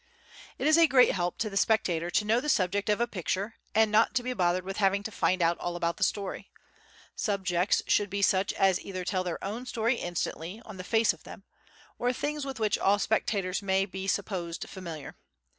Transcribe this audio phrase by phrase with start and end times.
[0.57, 3.57] It is a great help to the spectator to know the subject of a picture
[3.75, 6.49] and not to be bothered with having to find out all about the story.
[7.15, 11.23] Subjects should be such as either tell their own story instantly on the face of
[11.23, 11.43] them,
[11.99, 15.17] or things with which all spectators may be supposed familiar.